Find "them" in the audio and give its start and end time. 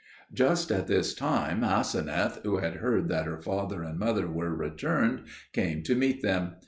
6.23-6.55